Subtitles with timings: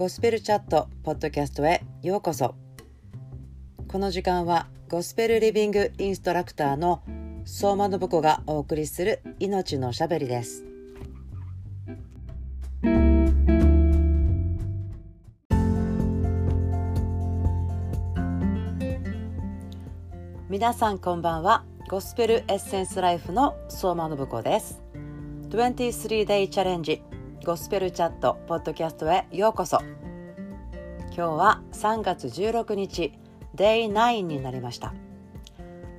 [0.00, 2.54] ゴスペルチャットポッドキャストへようこそ。
[3.86, 7.02] この時間はゴスペルリビングインストラクターの
[7.44, 10.64] 相馬信子がお送りする命のしゃべりです。
[20.48, 21.66] 皆さんこんばんは。
[21.90, 24.80] ゴスペルエッセンスライフの相馬信子です。
[25.50, 27.02] 23 day チャレンジ
[27.42, 29.78] ゴスペルチャットポッドキャストへようこそ。
[31.06, 33.14] 今日は3月16日
[33.56, 34.92] Day9 になりました。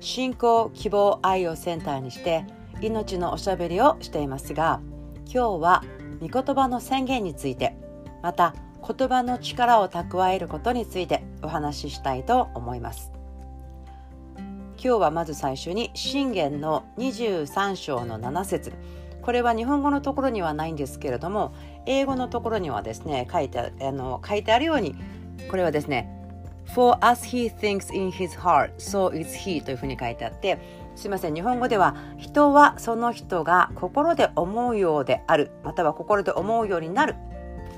[0.00, 2.44] 信仰希望愛をセンターにして
[2.82, 4.82] 命のおしゃべりをしていますが
[5.24, 5.82] 今日は
[6.20, 7.74] 御言葉の宣言について
[8.22, 8.54] また
[8.86, 13.12] 言葉の力を蓄えることについてお話ししたいと思います。
[14.82, 18.72] 今日はまず最初に信玄の23章の7節。
[19.22, 21.54] これは日本語のところにはないんですけれども
[21.86, 24.94] 英語のところにはですね書いてあの書いてあるように
[25.50, 26.16] これはですね
[26.74, 30.58] For as he thinks in his heart, so is he というふうに書いてあって
[30.94, 37.16] すいません日本語では人はその人が心で思うようであるまたは心で思うようになる。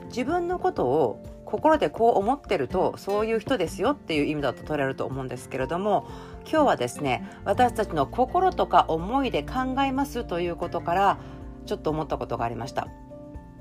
[0.09, 6.07] 自分のことを心でこう思ってるとそういう人ですよっていう意味だと取れると思うんですけれども
[6.51, 11.19] 今日はですね私たちの心とか思いで考えますということから
[11.67, 12.89] ちょっと思ったことがありました。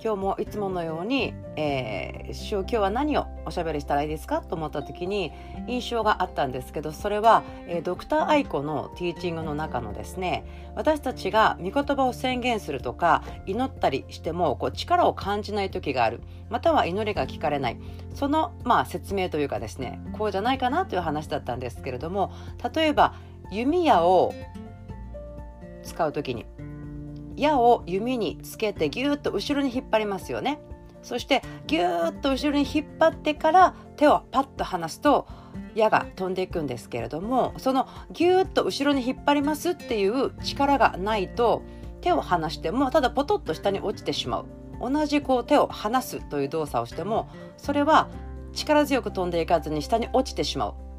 [0.03, 5.31] 今日もいつものように、えー、今日は何をおしゃべりしたらいいですかと思った時に
[5.67, 10.43] 印象があったんですけどそれは、えー、ドクター愛子のティーチングの中のですね
[10.75, 16.21] 私たちが御言葉を宣言するとか祈ったりしてもこう力を感じない時がある。
[16.49, 17.77] または祈りが聞かれない。
[18.15, 22.33] その、まあ、説明というかですねこうじゃないかなという話だったんですけれども
[22.73, 23.13] 例えば
[23.51, 24.33] 弓矢を
[25.83, 26.45] 使う時に
[27.41, 30.61] 矢を弓につけてギューッと後ろに引っ張りますよね。
[31.01, 35.27] そしてギューッと後ろに引っ張ってから手をパッと離すと
[35.73, 41.63] 矢が飛んでいくんですけれどもそのギューッと後ろに引っ張りますっていう力がないと
[42.01, 44.45] 手を離してもただポトッと下に落ちてしまう。
[44.79, 48.09] 同じこう手を離すという動作をしてもそれは
[48.53, 50.90] 力強く飛んでいかずに下に落ちてしまう。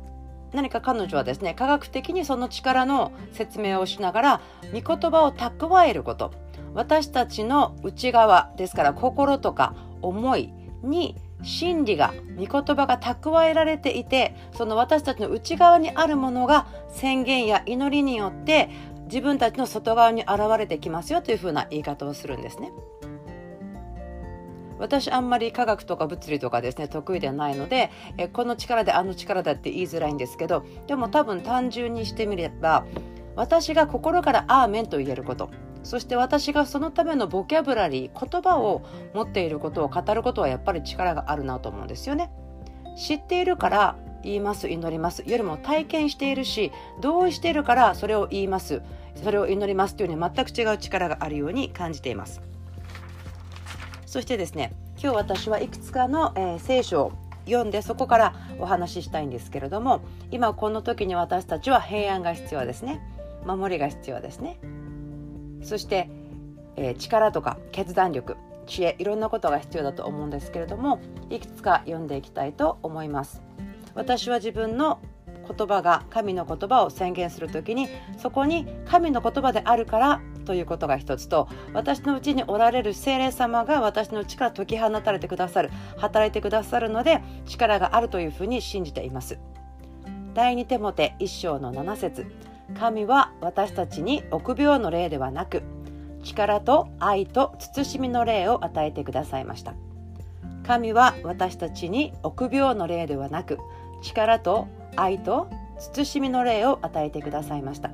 [0.52, 4.40] 何か彼女はですね科学的にその力の説明をしながら
[4.72, 6.32] 御言葉を蓄えること
[6.74, 10.52] 私たちの内側ですから心とか思い
[10.82, 18.70] に真理が御言葉が蓄えられていてその私たちの内側にあるものが宣言や祈りによって
[19.04, 22.72] 自分たちの外側に現れてきますよというふうな言い方をするんですね。
[24.82, 32.84] 私あんまり科学とか物理とかですね得意ではないのでえこの力であの力だって言いづらいんですけどでも多分単純にしてみれば
[33.36, 35.50] 私が心から「アーメン」と言えること
[35.84, 38.82] そして私がそのためのボキャブラリー言葉を
[39.14, 42.30] 持っていることを語ることはやっぱり力があるなと思うんですよね。
[42.96, 48.82] 知っているから言います祈りますよりも体験しているし同意しているからそれを言います
[49.22, 52.51] それを祈りますというように全く違う力があるように感じています。
[54.12, 57.12] そしてですね今日私はいくつかの、えー、聖書を
[57.46, 63.00] 読んでそこからお話ししたいんですけれども今この時に私たちは平安が必要ですね。
[63.46, 64.58] 守りが必要ですね。
[65.62, 66.10] そして、
[66.76, 68.36] えー、力とか決断力
[68.66, 73.40] 知恵いろんなことが必要だと思うんですけれどもいくつか読んでいきたいと思います。
[73.94, 75.00] 私は自分の
[75.48, 89.38] 言葉が神の言葉を宣言する時にそこに神の言葉であるからということが一つと私のうちにおられる精霊様が私のうちから解き放たれてくださる働いてくださるので力があるというふうに信じています。
[90.34, 92.26] 第二手モて一章の7節
[92.78, 95.62] 神は私たちに臆病の霊ではなく
[96.22, 99.74] 力と愛と慎みの霊を与えてくださいました。
[100.66, 103.58] 神は私たちに臆病の霊ではなく
[104.00, 107.90] 力と愛と慎みの霊を与えてくださいました。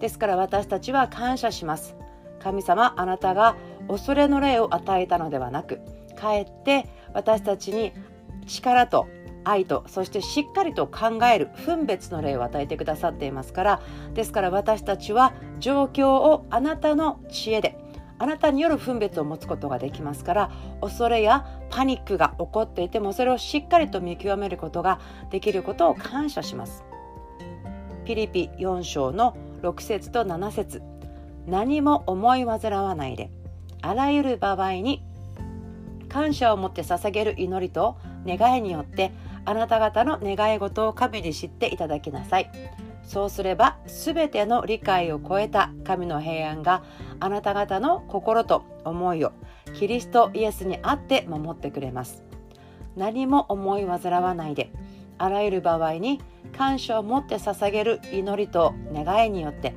[0.00, 1.96] ですから私たちは感謝します。
[2.38, 3.56] 神様あなたが
[3.88, 5.80] 恐れの霊を与えたのではなく
[6.16, 7.92] かえって私たちに
[8.46, 9.08] 力と
[9.44, 13.82] 愛とそしてしっかりと考える分別の霊を与えてくださっていますから
[14.14, 17.78] ですから私たちは状況をあなたの知恵で
[18.20, 20.50] あなたによる分別を持つことができますから
[20.80, 25.00] 恐れやパニックが起こっていてもそれをしっかりと見極めることが
[25.30, 26.84] できることを感謝します。
[28.04, 30.82] ピリピ4章の6節と7節。
[31.46, 33.30] 何も思い煩わないで。
[33.82, 35.02] あらゆる場合に
[36.08, 37.96] 感謝を持って捧げる祈りと
[38.26, 39.12] 願いによって
[39.44, 42.50] あなた方の願い事を神に知っていただきなさい。
[43.04, 46.82] そうすれば全ての理解を超えた神の平安が
[47.20, 49.32] あなた方の心と思いを
[49.74, 52.22] キリストイエスにあって守ってくれます。
[52.96, 54.70] 何も思い煩わないで。
[55.18, 56.20] あらゆる場合に
[56.56, 59.74] 感謝を持って捧げる祈りと願いによって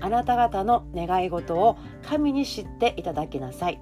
[0.00, 3.80] あなた方の願い事を神に知っていただきなさい。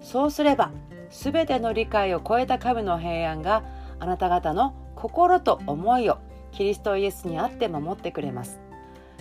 [0.00, 0.72] そうすれば
[1.10, 3.64] 全ての理解を超えた神の平安が
[4.00, 6.18] あなた方の心と思いを
[6.50, 8.60] キリストイエスにあって守ってくれます。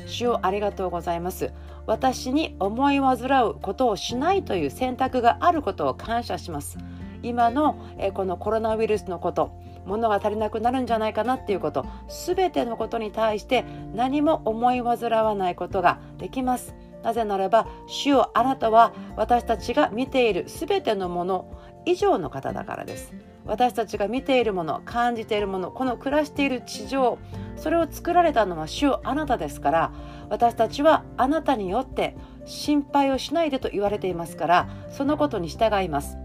[0.07, 1.53] 主をありがとうございます。
[1.85, 6.77] 私に思い煩うことをしないという選択があることを感謝します。
[7.23, 7.77] 今の
[8.13, 9.51] このコロナウイルスのこと
[9.85, 16.75] 物が足りなくなるんじゃないかなっていうこと全てのことに対して何も思い煩わないことができます。
[17.03, 21.45] なぜならば主よあなたは私たちが見ている全てのもの
[21.85, 23.13] 以上の方だからです。
[23.45, 27.17] 私たちが見ているもの感じているものこの暮らしている地上
[27.55, 29.93] それを作られたのは主よあなたですから
[30.29, 32.15] 私たちはあなたによって
[32.45, 36.20] 心配をしないでと言われていますからそのことに従います。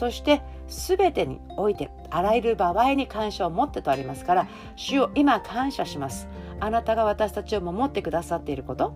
[0.00, 6.26] そして全てにおいてあらゆる場合に感謝を持ってとありますから主を今感謝します。
[6.58, 8.94] あなたが私たちを守ってくださっていること。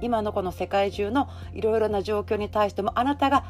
[0.00, 3.44] 今のこの世界中のいろいろな状況に対してもあなたが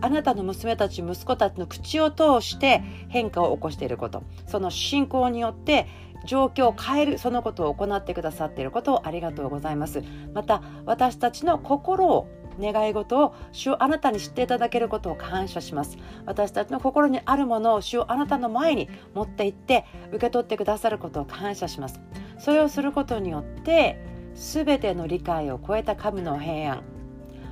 [0.00, 4.24] あなたの娘たち息子たちの口を通して変化を起こしていること。
[4.48, 5.86] その信仰によって
[6.26, 10.02] 状況を変えるそのことを行ってくださっていることをありがとうございます。
[10.34, 12.26] また私たちの心を
[12.60, 15.98] 願い事を主をあなたに知っていただけることを感謝します。
[16.26, 22.00] 私たちの心にあるものを主をあなたの前に持って行って受け取ってくださることを感謝します。
[22.38, 24.04] それをすることによって
[24.34, 26.82] 全ての理解を超えた神の平安。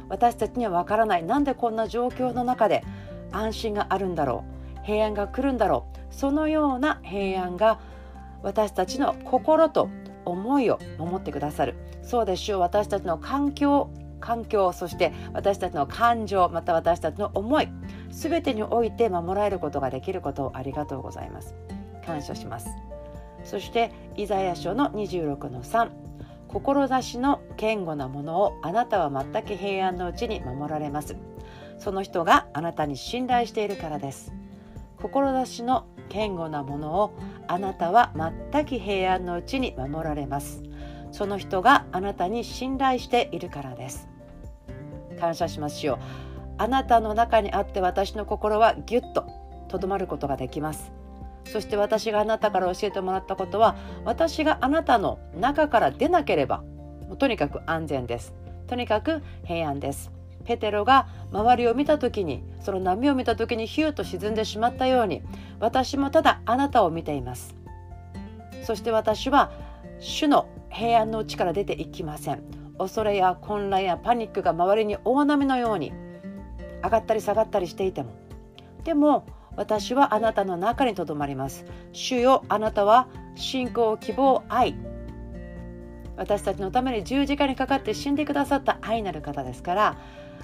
[0.09, 1.23] 私たちにはわからない。
[1.23, 2.85] なんでこんな状況の中で
[3.33, 4.45] 安心があるんだろ
[4.83, 4.85] う。
[4.85, 6.15] 平安が来るんだろう。
[6.15, 7.79] そのような平安が
[8.43, 9.89] 私たちの心と
[10.25, 11.77] 思いを守ってくださる。
[12.03, 12.61] そうでしょう。
[12.61, 17.69] 私たちの環境環境そして私たちの感情また私たちの思い
[18.11, 21.55] 全てにおいて守られることができることをありがとうございます。
[22.05, 22.69] 感謝します。
[23.45, 25.91] そしてイザヤ書の26の3
[27.03, 31.17] 志の堅固なものをあなたは全く平安のうちに守られます。
[31.79, 34.33] その人があなたに信頼しているからです。
[34.99, 37.15] 志の堅固なものを
[37.47, 38.13] あなたは
[38.53, 40.63] 全く平安のうちに守られます。
[41.13, 44.09] その人があなたに信頼しているからです。
[45.19, 45.99] 感謝しますよ。
[46.59, 49.27] あなたの中にあって私の心はぎゅっと
[49.69, 50.93] とどまることができます。
[51.45, 56.59] そして私があなたから教えてもらったことは私があなたの中から出なければ
[57.09, 58.35] もうとにかく安全です。
[58.67, 60.13] とにかく平安です。
[60.45, 65.23] ペテロが周りを見た時にその波を見た時にヒューと沈んでしまったように
[65.61, 67.55] 私もただあなたを見ています。
[68.63, 69.51] そして私は
[69.99, 72.43] 主の平安のうちから出ていきません。
[72.79, 75.93] 恐れや混乱やパニックが周りに大波のように
[76.83, 78.15] 上がったり下がったりしていても。
[78.85, 79.27] でも
[79.57, 81.67] 私はあなたの中にとどまります。
[81.93, 84.77] 主よあなたは信仰希望愛。
[86.17, 89.97] 私たちのために十字架にかかって死んでくださった愛なる方ですから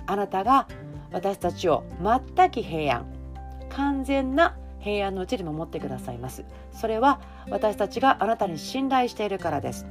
[0.07, 0.67] あなたが
[1.13, 3.07] 私たちを全く平安
[3.69, 6.45] 完全な平安のうちに守ってくださいます。
[6.73, 7.21] それは
[7.51, 9.87] 私たちがあなたに信頼しているからです。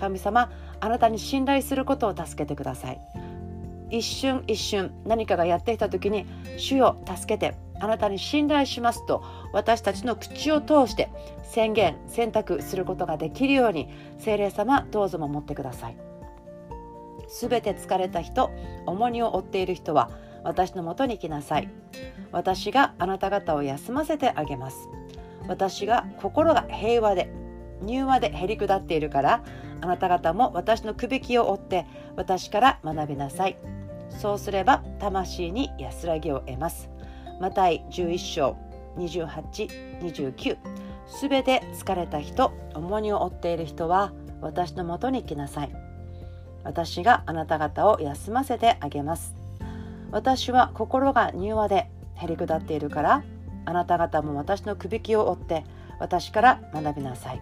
[0.00, 0.50] 神様
[0.80, 3.00] あなたに信頼することを助けてください。
[3.90, 6.24] 一瞬一瞬何かがやってきた時に
[6.56, 11.10] 主よ助けてあなたに信頼しますと私たちの口を通して
[11.42, 13.88] 宣言選択することができるように
[14.18, 15.96] 聖霊様どうぞ守ってください。
[17.28, 18.50] すべて疲れた人
[18.86, 20.10] 重荷を負っている人は
[20.42, 21.68] 私のもとに来なさい。
[22.32, 24.88] 私があなた方を休ませてあげます。
[25.48, 27.32] 私が心が平和で
[27.82, 29.42] 柔和でへり下っているから
[29.80, 33.56] あなた方も私のくびきを追って私から学びなさい。
[34.10, 36.90] そうすれば魂に安らぎを得ます。
[37.40, 38.56] マタイ11章
[38.96, 40.58] 2829
[41.06, 45.72] すべて疲れた人重荷を負っている人は私のもとに来なさい。
[46.62, 49.34] 私があなた方を休ませてあげます。
[50.10, 53.22] 私は心が柔和でへり下っているから
[53.64, 55.64] あなた方も私のくびきを追って
[55.98, 57.40] 私から学びなさい。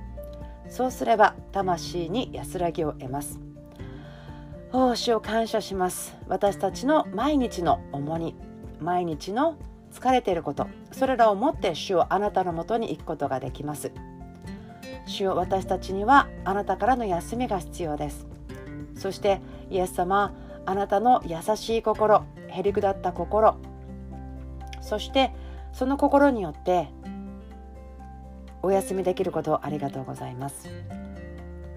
[0.68, 3.40] そうすれば魂に安らぎを得ます。
[4.70, 6.16] 奉仕を感謝します。
[6.28, 8.34] 私たちの毎日の重荷
[8.80, 9.56] 毎日の
[9.92, 13.92] 疲れていることそれらをもって主をあなたのもとに行くことができます。
[15.06, 18.26] 主を私たちにはあなたからの休みが必要です。
[18.94, 20.34] そしてイエス様
[20.66, 23.56] あなたの優しい心へりくだった心
[24.82, 25.32] そして
[25.72, 26.88] その心によって
[28.62, 30.68] お休みできることをありがとうございます。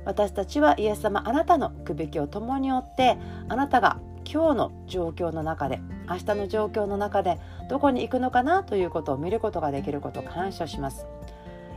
[0.06, 3.18] 私たちはイエス様あなたのくびきを共に追って
[3.50, 7.38] あなたが今日の状況の中で明日の状況の中で
[7.70, 11.06] どこに行くのかなということを見ることができることを感謝します。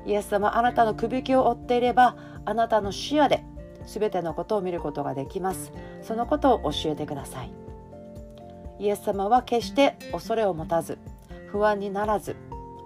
[0.07, 3.45] イエス様あなたのくびきを追っていればあなたの視野で
[3.87, 5.73] 全てのことを見ることができます。
[6.03, 7.53] そのことを教えてください。
[8.79, 10.99] イエス様は決して恐れを持たず
[11.49, 12.37] 不安にならず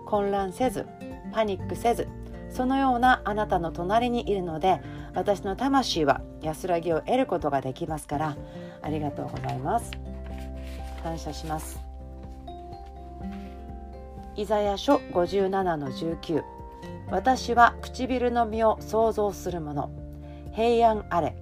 [0.07, 0.87] 混乱せず
[1.33, 2.09] パニックせず
[2.51, 4.81] そのようなあなたの隣にいるので
[5.15, 8.37] 私の魂は安らぎを得ることができますから
[8.83, 9.91] ありがとうございます。
[11.03, 11.81] 感謝します。
[14.37, 16.43] イザヤ書57の19
[17.11, 19.91] 私は唇の実を想像するもの
[20.53, 21.37] 平安あれ。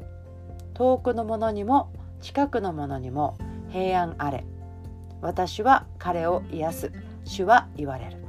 [0.75, 3.37] 遠くのものにも近くのものにも
[3.71, 4.45] 平安あれ。
[5.21, 6.93] 私は彼を癒す。
[7.25, 8.26] 主は言われる。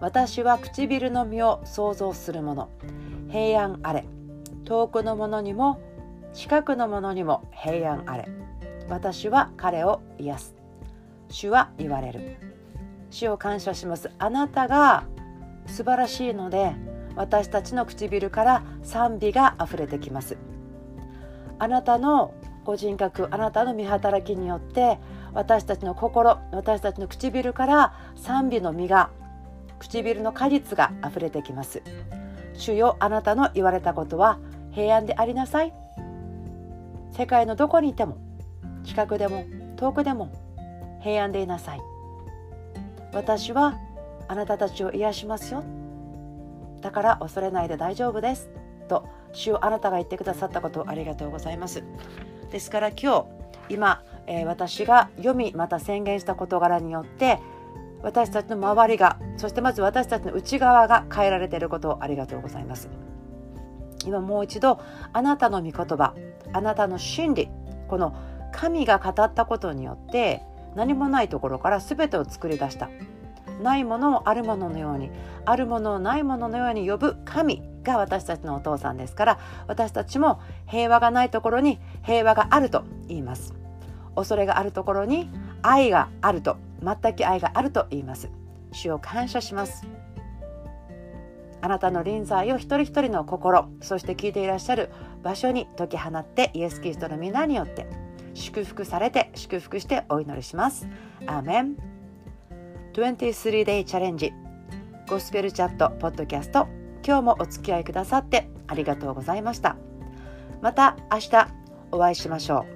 [0.00, 2.68] 私は唇の実を想像するもの。
[3.30, 4.04] 平安あれ。
[4.64, 5.80] 遠くのものにも
[6.34, 8.28] 近くのものにも平安あれ。
[8.88, 10.56] 私は彼を癒す。
[11.28, 12.36] 主は言われる。
[13.10, 14.10] 主を感謝します。
[14.18, 15.04] あなたが
[15.66, 16.74] 素晴らしいので
[17.14, 20.36] 私たちの唇から賛美があふれてきます。
[21.58, 22.34] あなたの
[22.64, 24.98] ご人格あなたの見働きによって
[25.32, 29.10] 私たちの心私たちの唇から賛美の実が
[29.78, 31.82] 唇の果実があふれてきます。
[32.54, 34.38] 主よあなたの言われたことは
[34.72, 35.72] 平安でありなさい。
[37.12, 38.18] 世界のどこにいても
[38.84, 39.44] 近くでも
[39.76, 40.30] 遠くでも
[41.02, 41.80] 平安でいなさい。
[43.12, 43.78] 私は
[44.28, 45.64] あなたたちを癒しますよ。
[46.80, 48.50] だから恐れないで大丈夫です。
[48.88, 51.82] と主をあなたが言ってくださったことをありがとうございます。
[52.50, 53.26] ですから今日
[53.68, 57.40] 今、えー、私が読みまた宣言した事柄によって
[58.06, 62.88] 私たちの周りがそしてまず私たちの内側が変えられていることをありがとうございます。
[64.06, 64.80] 今もう一度
[65.12, 66.14] あなたの御言葉
[66.52, 67.48] あなたの真理
[67.88, 68.16] この
[68.52, 70.42] 神が語ったことによって
[70.76, 72.88] 何もないところから全てを作り出した。
[73.60, 75.10] ないものをあるもののように
[75.44, 83.52] あるものをないもののように呼ぶ神が私たちのお父さんですから私たちも平和がないところに平和があると言います。
[84.14, 85.28] 恐れがあるところに
[85.62, 88.30] 愛があると全く愛があると言います。
[88.72, 89.86] 主を感謝します。
[91.62, 94.90] あなたの臨在を一人一人の心そして聞いていらっしゃる
[95.22, 97.86] 場所に解き放ってイエス・キリストの皆によって
[98.34, 100.86] 祝福されて祝福してお祈りします。
[101.26, 101.76] アーメン。
[102.92, 104.32] 23day チャレンジ
[105.08, 106.68] ゴスペルチャットポッドキャスト。
[107.04, 109.76] 今日もお付き合いくださってありがとうございました。
[110.60, 111.48] また明日
[111.92, 112.75] お会いしましょう。